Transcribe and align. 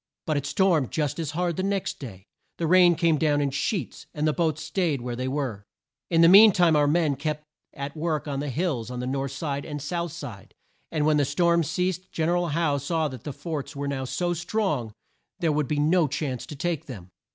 But 0.25 0.35
it 0.35 0.47
stormed 0.47 0.89
just 0.89 1.19
as 1.19 1.29
hard 1.37 1.57
the 1.57 1.61
next 1.61 1.99
day; 1.99 2.25
the 2.57 2.65
rain 2.65 2.95
came 2.95 3.19
down 3.19 3.39
in 3.39 3.51
sheets; 3.51 4.07
and 4.15 4.27
the 4.27 4.33
boats 4.33 4.63
staid 4.63 4.99
where 5.01 5.15
they 5.15 5.27
were. 5.27 5.63
In 6.09 6.21
the 6.21 6.27
mean 6.27 6.51
time 6.53 6.75
our 6.75 6.87
men 6.87 7.15
kept 7.15 7.43
at 7.75 7.95
work 7.95 8.27
on 8.27 8.39
the 8.39 8.49
hills 8.49 8.89
on 8.89 8.99
the 8.99 9.05
north 9.05 9.31
side 9.31 9.63
and 9.63 9.79
south 9.79 10.11
side, 10.11 10.55
and 10.91 11.05
when 11.05 11.17
the 11.17 11.23
storm 11.23 11.63
ceased 11.63 12.11
Gen 12.11 12.29
er 12.29 12.35
al 12.35 12.47
Howe 12.47 12.79
saw 12.79 13.09
that 13.09 13.25
the 13.25 13.31
forts 13.31 13.75
were 13.75 13.87
now 13.87 14.05
so 14.05 14.33
strong 14.33 14.91
there 15.39 15.51
would 15.51 15.67
be 15.67 15.77
no 15.77 16.07
chance 16.07 16.47
to 16.47 16.55
take 16.55 16.87
them. 16.87 17.11